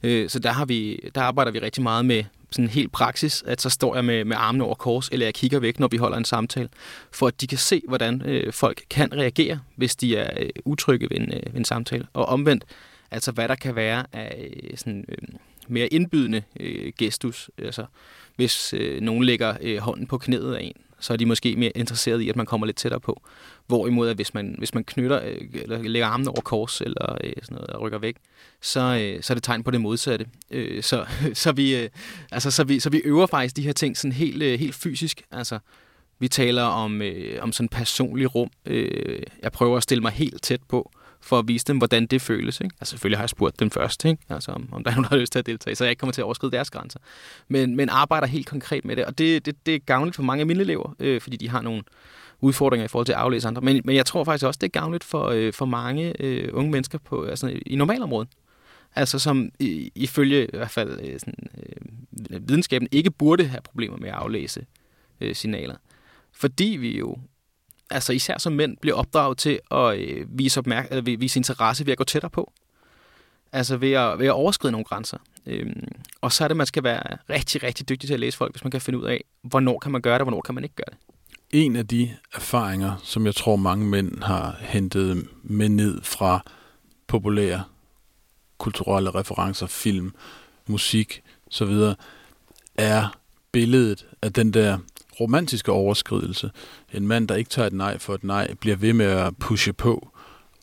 [0.04, 3.62] Øh, så der, har vi, der arbejder vi rigtig meget med sådan helt praksis, at
[3.62, 6.18] så står jeg med, med armene over kors, eller jeg kigger væk, når vi holder
[6.18, 6.70] en samtale,
[7.12, 11.08] for at de kan se, hvordan øh, folk kan reagere, hvis de er øh, utrygge
[11.10, 12.08] ved en, øh, ved en samtale.
[12.14, 12.64] Og omvendt,
[13.12, 15.18] altså hvad der kan være af øh, sådan, øh,
[15.68, 17.50] mere indbydende øh, gestus.
[17.58, 17.86] Altså,
[18.36, 21.72] hvis øh, nogen lægger øh, hånden på knæet af en, så er de måske mere
[21.78, 23.22] interesseret i, at man kommer lidt tættere på.
[23.68, 27.34] Hvorimod, at hvis man, hvis man knytter, øh, eller lægger armen over kors, eller øh,
[27.42, 28.16] sådan noget, og rykker væk,
[28.62, 30.26] så, øh, så er det tegn på det modsatte.
[30.52, 31.90] Øh, så, så, vi, øh,
[32.32, 35.22] altså, så, vi, så vi øver faktisk de her ting sådan helt, øh, helt fysisk.
[35.32, 35.60] Altså,
[36.20, 38.50] vi taler om, øh, om sådan personlig rum.
[38.66, 42.22] Øh, jeg prøver at stille mig helt tæt på, for at vise dem, hvordan det
[42.22, 42.62] føles.
[42.62, 42.76] Ikke?
[42.80, 44.24] Altså selvfølgelig har jeg spurgt dem først, ikke?
[44.30, 46.00] Altså, om, om der er nogen, der har lyst til at deltage, så jeg ikke
[46.00, 47.00] kommer til at overskride deres grænser.
[47.48, 50.42] Men, men arbejder helt konkret med det, og det, det, det er gavnligt for mange
[50.42, 51.84] af mine elever, øh, fordi de har nogle
[52.42, 53.62] udfordringer i forhold til at aflæse andre.
[53.62, 56.72] Men, men jeg tror faktisk også, det er gavnligt for, øh, for mange øh, unge
[56.72, 58.30] mennesker på, altså, i normalområdet.
[58.96, 63.98] Altså som i, ifølge i hvert fald øh, sådan, øh, videnskaben ikke burde have problemer
[63.98, 64.66] med at aflæse
[65.22, 65.76] øh, signaler.
[66.32, 67.18] Fordi vi jo
[67.90, 71.92] altså især som mænd, bliver opdraget til at øh, vise, opmærk- eller, vise interesse ved
[71.92, 72.52] at gå tættere på.
[73.52, 75.18] Altså ved at, ved at overskride nogle grænser.
[75.46, 75.88] Øhm,
[76.22, 78.54] og så er det, at man skal være rigtig, rigtig dygtig til at læse folk,
[78.54, 80.64] hvis man kan finde ud af, hvornår kan man gøre det, og hvornår kan man
[80.64, 80.98] ikke gøre det.
[81.52, 86.46] En af de erfaringer, som jeg tror mange mænd har hentet med ned fra
[87.08, 87.64] populære
[88.58, 90.14] kulturelle referencer, film,
[90.68, 91.96] musik så videre,
[92.76, 93.18] er
[93.52, 94.78] billedet af den der
[95.20, 96.52] romantiske overskridelse.
[96.94, 99.74] En mand, der ikke tager et nej for et nej, bliver ved med at pushe
[99.74, 100.10] på,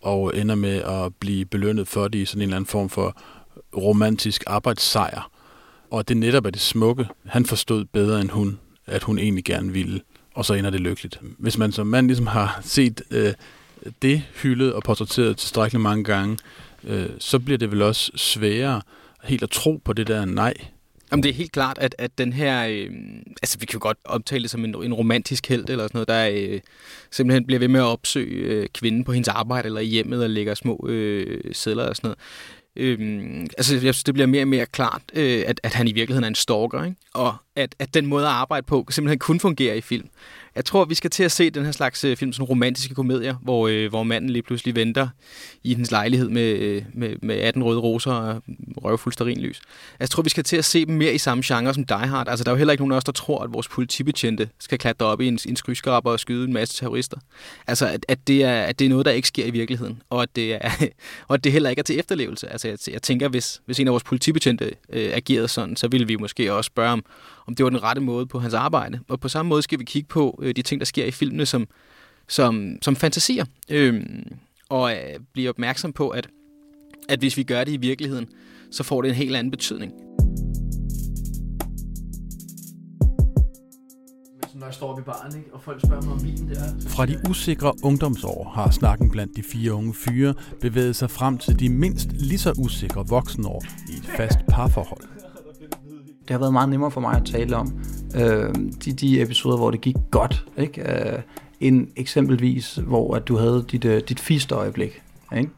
[0.03, 3.17] og ender med at blive belønnet for det i sådan en eller anden form for
[3.77, 5.31] romantisk arbejdssejr.
[5.91, 7.09] Og det netop er det smukke.
[7.27, 10.01] Han forstod bedre end hun, at hun egentlig gerne ville,
[10.35, 11.21] og så ender det lykkeligt.
[11.39, 13.33] Hvis man som mand ligesom har set øh,
[14.03, 16.39] det hyldet og portrætteret tilstrækkeligt mange gange,
[16.85, 18.83] øh, så bliver det vel også sværere
[19.25, 20.55] helt at tro på det der nej,
[21.13, 22.67] Jamen, det er helt klart, at, at den her...
[22.67, 22.91] Øh,
[23.43, 26.09] altså, vi kan jo godt omtale det som en, en romantisk held, eller sådan noget,
[26.09, 26.61] der øh,
[27.11, 30.31] simpelthen bliver ved med at opsøge øh, kvinden på hendes arbejde, eller i hjemmet, og
[30.31, 32.19] lægger små øh, sædler og sådan noget.
[32.77, 35.93] Øh, altså, jeg synes, det bliver mere og mere klart, øh, at, at han i
[35.93, 36.97] virkeligheden er en stalker, ikke?
[37.15, 40.09] og at, at den måde at arbejde på simpelthen kun fungerer i film.
[40.57, 43.35] Jeg tror, vi skal til at se den her slags øh, film, sådan romantiske komedier,
[43.43, 45.09] hvor, øh, hvor manden lige pludselig venter
[45.65, 48.43] i hendes lejlighed med, øh, med, med 18 røde roser og
[48.85, 49.57] røvfuld lys.
[49.57, 49.63] Altså,
[50.01, 52.29] jeg tror, vi skal til at se dem mere i samme genre som Die Hard.
[52.29, 54.79] Altså, der er jo heller ikke nogen af os, der tror, at vores politibetjente skal
[54.79, 57.17] klatre op i en, en skyskraber og skyde en masse terrorister.
[57.67, 60.23] Altså, at, at, det er, at det er noget, der ikke sker i virkeligheden, og
[60.23, 60.71] at det, er,
[61.29, 62.53] og at det heller ikke er til efterlevelse.
[62.53, 66.07] Altså, jeg, jeg tænker, hvis, hvis en af vores politibetjente øh, agerede sådan, så ville
[66.07, 67.05] vi måske også spørge om,
[67.47, 69.01] om det var den rette måde på hans arbejde.
[69.09, 71.47] Og på samme måde skal vi kigge på øh, de ting, der sker i filmene
[71.47, 71.67] som,
[72.29, 73.45] som, som fantasier.
[73.71, 74.03] Øh,
[74.69, 76.29] og øh, blive opmærksom på, at,
[77.09, 78.29] at hvis vi gør det i virkeligheden,
[78.71, 79.93] så får det en helt anden betydning.
[84.55, 85.55] når jeg står oppe i baren, ikke?
[85.55, 86.89] og folk spørger mig om bilen der.
[86.89, 91.59] Fra de usikre ungdomsår har snakken blandt de fire unge fyre bevæget sig frem til
[91.59, 95.16] de mindst lige så usikre voksenår i et fast parforhold
[96.29, 97.73] det har været meget nemmere for mig at tale om
[98.17, 101.13] øh, de, de episoder, hvor det gik godt, ikke?
[101.13, 101.19] Øh,
[101.61, 105.03] end eksempelvis, hvor at du havde dit, uh, dit fist øjeblik.
[105.37, 105.51] Ikke?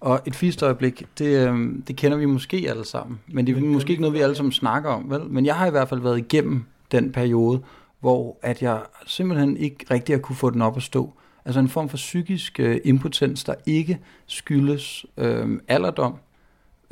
[0.00, 3.60] Og et fist øjeblik, det, øh, det kender vi måske alle sammen, men det er
[3.60, 5.10] måske ikke noget, vi alle sammen snakker om.
[5.10, 5.20] Vel?
[5.28, 7.60] Men jeg har i hvert fald været igennem den periode,
[8.00, 11.12] hvor at jeg simpelthen ikke rigtig har kunne få den op at stå.
[11.44, 16.14] Altså en form for psykisk øh, impotens, der ikke skyldes øh, alderdom,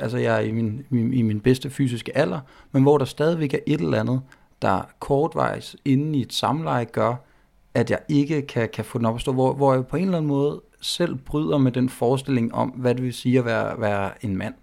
[0.03, 2.39] altså jeg er i min, i min bedste fysiske alder,
[2.71, 4.21] men hvor der stadigvæk er et eller andet,
[4.61, 7.15] der kortvejs inden i et samleje gør,
[7.73, 10.03] at jeg ikke kan, kan få den op at stå, hvor, hvor jeg på en
[10.03, 13.81] eller anden måde selv bryder med den forestilling om, hvad det vil sige at være,
[13.81, 14.53] være en mand.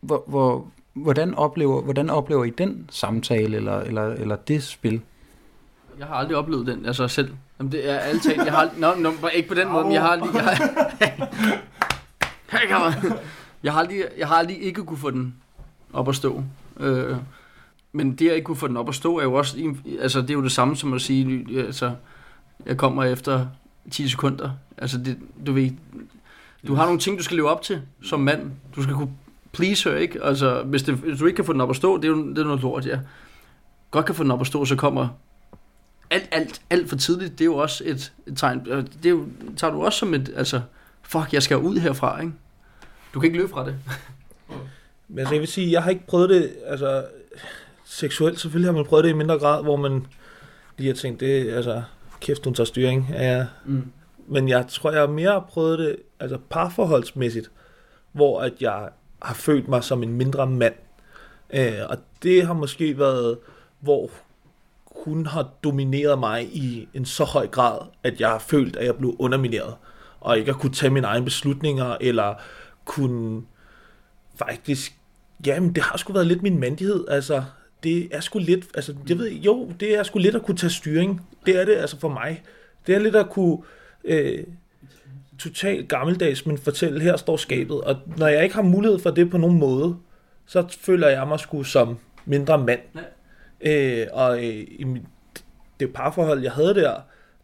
[0.00, 5.00] Hvor, hvor, hvordan, oplever, hvordan oplever I den samtale eller, eller, eller det spil?
[5.98, 7.34] Jeg har aldrig oplevet den, altså selv.
[7.58, 8.36] Jamen, det er alt talt.
[8.36, 10.34] Jeg har aldrig, no, no, ikke på den måde, men jeg har aldrig...
[12.52, 13.18] Jeg har,
[13.64, 15.34] jeg, har aldrig, jeg har aldrig ikke kunne få den
[15.92, 16.44] op at stå.
[16.80, 17.16] Øh,
[17.92, 20.30] men det, jeg ikke kunne få den op at stå, er jo også, altså det
[20.30, 21.94] er jo det samme som at sige, altså,
[22.66, 23.46] jeg kommer efter
[23.90, 24.50] 10 sekunder.
[24.78, 25.70] Altså det, du ved,
[26.66, 28.50] du har nogle ting, du skal leve op til som mand.
[28.76, 29.10] Du skal kunne
[29.52, 30.24] please her, ikke?
[30.24, 32.28] Altså, hvis, det, hvis du ikke kan få den op at stå, det er jo
[32.28, 32.98] det er noget lort, ja.
[33.90, 35.08] Godt kan få den op at stå, så kommer
[36.10, 37.32] alt, alt, alt for tidligt.
[37.32, 38.64] Det er jo også et, et tegn.
[38.64, 40.60] Det er jo, tager du også som et, altså,
[41.02, 42.32] fuck, jeg skal ud herfra, ikke?
[43.14, 43.76] Du kan ikke løbe fra det.
[45.08, 47.04] Men altså, jeg vil sige, jeg har ikke prøvet det, altså,
[47.84, 50.06] seksuelt selvfølgelig har man prøvet det i mindre grad, hvor man
[50.78, 51.82] lige har tænkt, det altså,
[52.20, 53.08] kæft, hun tager styring.
[53.12, 53.92] Ja, Mm.
[54.26, 57.50] men jeg tror, jeg har mere prøvet det, altså parforholdsmæssigt,
[58.12, 58.88] hvor at jeg
[59.22, 60.74] har følt mig som en mindre mand.
[61.50, 63.38] Øh, og det har måske været,
[63.80, 64.10] hvor
[65.04, 68.96] hun har domineret mig i en så høj grad, at jeg har følt, at jeg
[68.96, 69.74] blev undermineret.
[70.20, 72.34] Og ikke at kunne tage mine egne beslutninger, eller
[72.84, 73.42] kunne
[74.36, 74.94] faktisk...
[75.46, 77.04] Jamen, det har sgu været lidt min mandighed.
[77.08, 77.44] Altså,
[77.82, 78.66] det er sgu lidt...
[78.74, 81.20] Altså, jeg ved, jo, det er sgu lidt at kunne tage styring.
[81.46, 82.42] Det er det altså for mig.
[82.86, 83.58] Det er lidt at kunne...
[84.04, 84.44] Øh,
[85.38, 87.80] totalt gammeldags, men fortælle, her står skabet.
[87.80, 89.96] Og når jeg ikke har mulighed for det på nogen måde,
[90.46, 92.80] så føler jeg mig sgu som mindre mand.
[93.60, 95.02] Øh, og øh, i mit,
[95.80, 97.00] det parforhold, jeg havde der,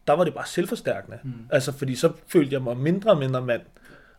[0.06, 1.18] der var det bare selvforstærkende.
[1.24, 1.32] Mm.
[1.50, 3.62] Altså, fordi så følte jeg mig mindre og mindre mand.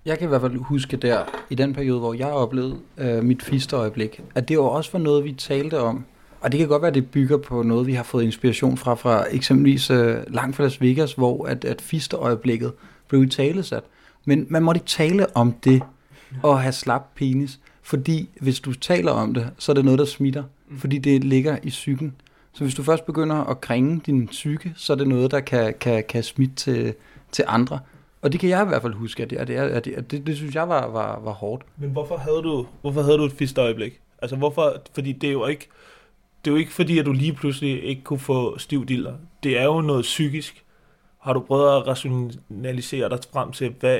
[0.06, 3.44] Jeg kan i hvert fald huske der, i den periode, hvor jeg oplevede øh, mit
[3.44, 6.06] fisteøjeblik, at det var også var noget, vi talte om.
[6.42, 8.96] Og det kan godt være, at det bygger på noget, vi har fået inspiration fra,
[8.96, 12.74] fra eksempelvis øh, langt fra Las Vegas, hvor at, at fisteøjeblikket
[13.08, 13.84] blev i talesat.
[14.26, 15.82] Men man måtte ikke tale om det
[16.44, 20.06] og have slap penis, fordi hvis du taler om det, så er det noget, der
[20.06, 20.44] smitter,
[20.78, 22.16] fordi det ligger i psyken.
[22.54, 25.74] Så hvis du først begynder at kringe din psyke, så er det noget, der kan,
[25.80, 26.94] kan, kan smitte til,
[27.32, 27.80] til andre.
[28.22, 30.12] Og det kan jeg i hvert fald huske, at det, at det, at det, at
[30.12, 31.64] det, det synes jeg var, var, var hårdt.
[31.78, 34.02] Men hvorfor havde du, hvorfor havde du et fist øjeblik?
[34.22, 35.68] Altså hvorfor, fordi det er jo ikke,
[36.46, 39.14] det er jo ikke fordi, at du lige pludselig ikke kunne få stiv diller.
[39.44, 40.64] Det er jo noget psykisk.
[41.20, 44.00] Har du prøvet at rationalisere dig frem til, hvad,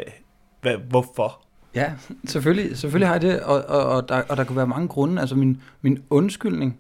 [0.62, 1.42] hvad, hvorfor?
[1.76, 1.94] Ja,
[2.26, 5.22] selvfølgelig, selvfølgelig har jeg det, og, og, og, der, og der kunne være mange grunde.
[5.22, 6.80] Altså min, min undskyldning,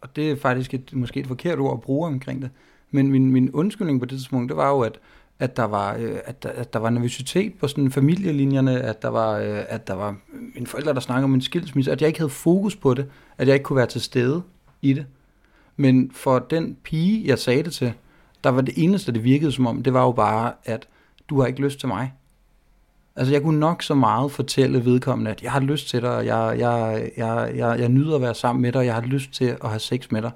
[0.00, 2.50] og det er faktisk et, måske et forkert ord at bruge omkring det,
[2.90, 4.98] men min, min undskyldning på det tidspunkt, det var jo, at,
[5.42, 9.08] at, der, var, øh, at, der, at der var nervøsitet på sådan familielinjerne, at der
[9.08, 10.16] var, øh, at der var
[10.54, 13.06] mine forældre, der snakkede om en skilsmisse, at jeg ikke havde fokus på det,
[13.38, 14.42] at jeg ikke kunne være til stede
[14.82, 15.06] i det.
[15.76, 17.92] Men for den pige, jeg sagde det til,
[18.44, 20.88] der var det eneste, det virkede som om, det var jo bare, at
[21.28, 22.12] du har ikke lyst til mig.
[23.16, 26.26] Altså jeg kunne nok så meget fortælle vedkommende, at jeg har lyst til dig, og
[26.26, 29.32] jeg, jeg, jeg, jeg, jeg nyder at være sammen med dig, og jeg har lyst
[29.32, 30.30] til at have sex med dig.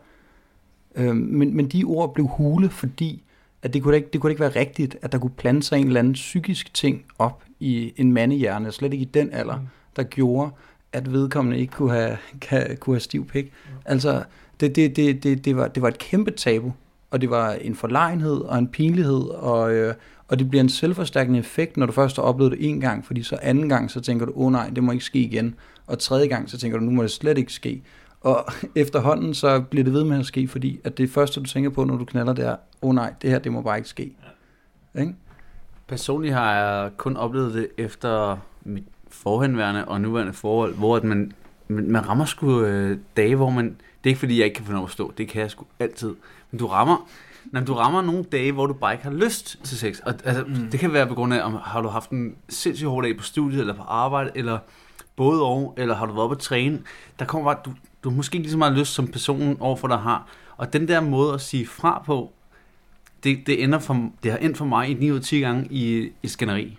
[0.94, 3.22] Øhm, men, men de ord blev hule, fordi
[3.66, 5.86] at det kunne, ikke, det kunne ikke være rigtigt, at der kunne plante sig en
[5.86, 9.58] eller anden psykisk ting op i en mandehjerne, slet ikke i den alder,
[9.96, 10.50] der gjorde,
[10.92, 13.52] at vedkommende ikke kunne have, kan, kunne have stiv pik.
[13.84, 14.22] Altså,
[14.60, 16.72] det, det, det, det, det, var, det var et kæmpe tabu,
[17.10, 19.94] og det var en forlegenhed og en pinlighed, og, øh,
[20.28, 23.22] og det bliver en selvforstærkende effekt, når du først har oplevet det en gang, fordi
[23.22, 25.54] så anden gang, så tænker du, åh oh, nej, det må ikke ske igen,
[25.86, 27.82] og tredje gang, så tænker du, nu må det slet ikke ske.
[28.26, 31.70] Og efterhånden, så bliver det ved med at ske, fordi at det første, du tænker
[31.70, 33.88] på, når du knaller, det er, åh oh, nej, det her, det må bare ikke
[33.88, 34.12] ske.
[34.98, 35.14] Ikke?
[35.86, 41.32] Personligt har jeg kun oplevet det efter mit forhenværende og nuværende forhold, hvor at man,
[41.68, 43.64] man, rammer sgu øh, dage, hvor man...
[43.64, 45.12] Det er ikke fordi, jeg ikke kan få noget at stå.
[45.18, 46.14] Det kan jeg sgu altid.
[46.50, 47.08] Men du rammer,
[47.44, 49.98] når du rammer nogle dage, hvor du bare ikke har lyst til sex.
[50.00, 50.70] Og, altså, mm.
[50.70, 53.22] Det kan være på grund af, om har du haft en sindssygt hård dag på
[53.22, 54.58] studiet, eller på arbejde, eller
[55.16, 56.82] både og, eller har du været oppe at træne.
[57.18, 57.70] Der kommer bare, du,
[58.06, 60.26] du har måske ikke lige så meget lyst, som personen overfor dig har.
[60.56, 62.32] Og den der måde at sige fra på,
[63.24, 65.68] det, det, ender for, det har endt for mig i 9 ud af 10 gange
[65.70, 66.78] i, i skænderi.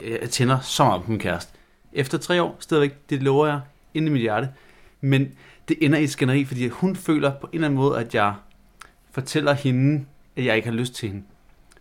[0.00, 1.52] Øh, jeg tænder så meget på min kæreste.
[1.92, 3.60] Efter tre år, stadigvæk, det lover jeg,
[3.94, 4.48] inde i mit hjerte.
[5.00, 5.28] Men
[5.68, 8.34] det ender i et skænderi, fordi hun føler på en eller anden måde, at jeg
[9.10, 10.04] fortæller hende,
[10.36, 11.22] at jeg ikke har lyst til hende.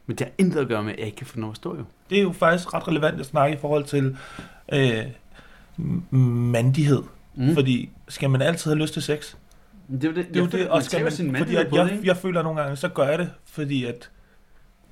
[0.06, 1.78] Men det har intet at gøre med, at jeg ikke kan få noget at stå
[1.78, 1.84] jo.
[2.10, 4.18] Det er jo faktisk ret relevant at snakke i forhold til
[4.74, 5.06] øh,
[6.52, 7.04] mandighed.
[7.36, 7.54] Mm.
[7.54, 9.36] Fordi skal man altid have lyst til sex?
[9.88, 11.84] Det er det, Det er jo det, og skal man, sin fordi at på det,
[11.84, 12.08] jeg, ikke?
[12.08, 14.10] jeg føler nogle gange, så gør jeg det, fordi at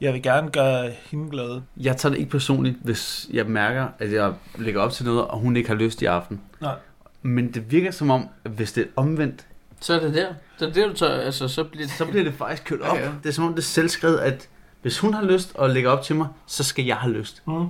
[0.01, 1.61] jeg vil gerne gøre hende glad.
[1.77, 5.37] Jeg tager det ikke personligt, hvis jeg mærker, at jeg lægger op til noget, og
[5.39, 6.41] hun ikke har lyst i aften.
[6.61, 6.75] Nej.
[7.21, 9.45] Men det virker som om, at hvis det er omvendt,
[9.81, 10.33] Så er det der.
[10.59, 11.95] Det er det, du tager, altså, så bliver det...
[11.95, 12.97] så bliver det faktisk kørt op.
[12.97, 13.11] Ja, ja.
[13.23, 14.49] Det er som om det er selvskrevet, at
[14.81, 17.43] hvis hun har lyst og lægger op til mig, så skal jeg have lyst.
[17.47, 17.65] Mm.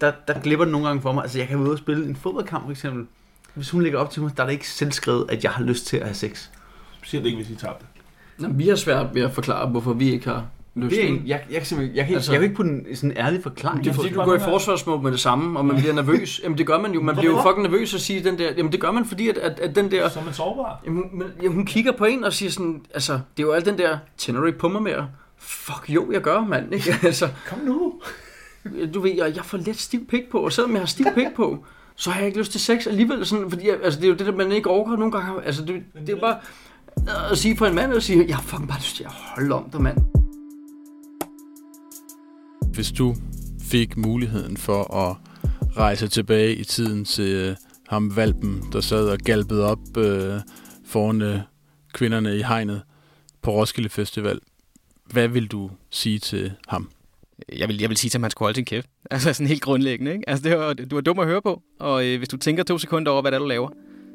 [0.00, 1.22] Der, der glipper det nogle gange for mig.
[1.22, 3.06] Altså jeg kan være ude og spille en fodboldkamp for eksempel.
[3.56, 5.86] Hvis hun lægger op til mig, der er det ikke selvskrevet, at jeg har lyst
[5.86, 6.48] til at have sex.
[6.98, 7.86] Specielt ikke, hvis I tabte.
[8.38, 10.44] Nå, vi har svært ved at forklare, hvorfor vi ikke har
[10.76, 13.10] Det er en, jeg, jeg, kan jeg, kan, Altså- jeg kan ikke putte en sådan
[13.10, 13.84] en ærlig forklaring.
[13.84, 16.40] Det er fordi, du går i forsvarsmål med det samme, og man bliver nervøs.
[16.44, 17.02] Jamen det gør man jo.
[17.02, 18.52] Man bliver jo fucking nervøs at sige den der...
[18.56, 20.08] Jamen det gør man, fordi at, at, at den der...
[20.08, 20.80] Så er man sårbar.
[20.84, 22.80] Jamen, hun, men- jamen, hun kigger på en og siger sådan...
[22.94, 23.98] Altså, det er jo alt den der...
[24.18, 25.08] Tænder du ikke på mig mere?
[25.38, 26.74] Fuck jo, jeg gør, mand.
[26.74, 26.94] Ikke?
[27.06, 27.92] Altså, Kom nu.
[28.94, 31.26] du ved, jeg, jeg får let stiv pik på, og selvom jeg har stiv pik
[31.36, 31.64] på,
[31.96, 33.26] så har jeg ikke lyst til sex alligevel.
[33.26, 35.44] Sådan, fordi jeg, altså, det er jo det, der man ikke overgår nogle gange.
[35.44, 36.38] Altså, det, det er bare
[37.30, 39.54] at sige for en mand, at sige, jeg har fucking bare lyst til at holde
[39.54, 39.98] om dig, mand.
[42.74, 43.14] Hvis du
[43.60, 45.16] fik muligheden for at
[45.76, 47.56] rejse tilbage i tiden til øh,
[47.88, 50.40] ham valpen, der sad og galpede op øh,
[50.86, 51.40] foran øh,
[51.92, 52.82] kvinderne i hegnet
[53.42, 54.40] på Roskilde Festival,
[55.12, 56.88] hvad vil du sige til ham?
[57.58, 58.86] Jeg vil, jeg vil sige til, at man skulle holde sin kæft.
[59.10, 60.28] Altså sådan helt grundlæggende, ikke?
[60.28, 62.78] Altså det var, du var dum at høre på, og øh, hvis du tænker to
[62.78, 63.68] sekunder over, hvad det er, du laver,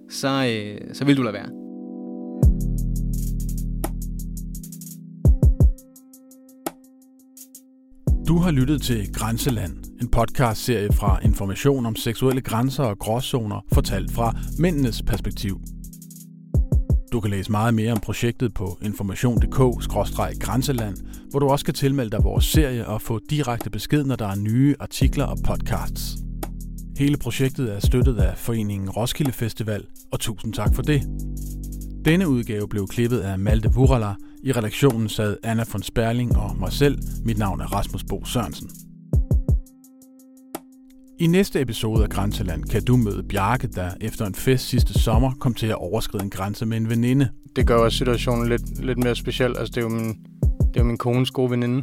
[0.10, 1.50] så, øh, så vil du lade være.
[8.28, 14.12] Du har lyttet til Grænseland, en podcastserie fra Information om seksuelle grænser og gråzoner, fortalt
[14.12, 15.62] fra mændenes perspektiv.
[17.12, 20.98] Du kan læse meget mere om projektet på information.dk-grænseland,
[21.30, 24.36] hvor du også kan tilmelde dig vores serie og få direkte besked, når der er
[24.36, 26.18] nye artikler og podcasts.
[26.98, 31.02] Hele projektet er støttet af foreningen Roskilde Festival, og tusind tak for det.
[32.06, 34.14] Denne udgave blev klippet af Malte Vurala.
[34.44, 36.98] I redaktionen sad Anna von Sperling og mig selv.
[37.26, 38.70] Mit navn er Rasmus Bo Sørensen.
[41.22, 45.32] I næste episode af Grænseland kan du møde Bjarke, der efter en fest sidste sommer
[45.40, 47.30] kom til at overskride en grænse med en veninde.
[47.56, 49.58] det gør også situationen lidt, lidt mere speciel.
[49.58, 50.08] Altså, det er jo min,
[50.44, 51.82] det er jo min kones gode veninde.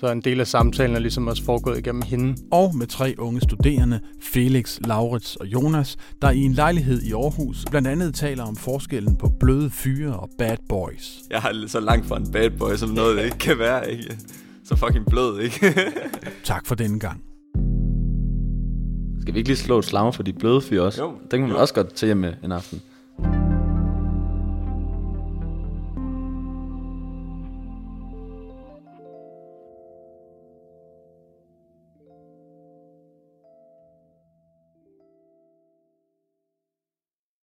[0.00, 2.34] Så en del af samtalen er ligesom også foregået igennem hende.
[2.52, 7.64] Og med tre unge studerende, Felix, Laurits og Jonas, der i en lejlighed i Aarhus
[7.70, 11.18] blandt andet taler om forskellen på bløde fyre og bad boys.
[11.30, 14.18] Jeg har så langt fra en bad boy, som noget det ikke kan være, ikke?
[14.64, 15.74] Så fucking blød, ikke?
[16.44, 17.22] Tak for denne gang.
[19.26, 21.02] Skal vi ikke lige slå et slag for de bløde fyre også?
[21.02, 21.10] Jo.
[21.30, 22.82] Den kan man også godt tage hjem med en aften.